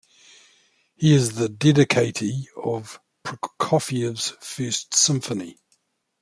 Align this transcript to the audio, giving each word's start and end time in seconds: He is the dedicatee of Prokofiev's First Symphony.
He 0.95 1.13
is 1.13 1.33
the 1.35 1.47
dedicatee 1.47 2.47
of 2.57 2.99
Prokofiev's 3.23 4.31
First 4.41 4.95
Symphony. 4.95 5.59